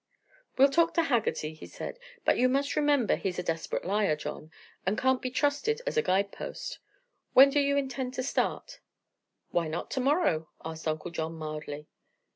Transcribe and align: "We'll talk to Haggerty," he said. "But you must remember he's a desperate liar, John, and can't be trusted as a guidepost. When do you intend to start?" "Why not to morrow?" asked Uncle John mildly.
"We'll 0.57 0.71
talk 0.71 0.95
to 0.95 1.03
Haggerty," 1.03 1.53
he 1.53 1.67
said. 1.67 1.99
"But 2.25 2.39
you 2.39 2.49
must 2.49 2.75
remember 2.75 3.15
he's 3.15 3.37
a 3.37 3.43
desperate 3.43 3.85
liar, 3.85 4.15
John, 4.15 4.49
and 4.83 4.97
can't 4.97 5.21
be 5.21 5.29
trusted 5.29 5.79
as 5.85 5.95
a 5.95 6.01
guidepost. 6.01 6.79
When 7.33 7.51
do 7.51 7.59
you 7.59 7.77
intend 7.77 8.15
to 8.15 8.23
start?" 8.23 8.79
"Why 9.51 9.67
not 9.67 9.91
to 9.91 9.99
morrow?" 9.99 10.49
asked 10.65 10.87
Uncle 10.87 11.11
John 11.11 11.35
mildly. 11.35 11.87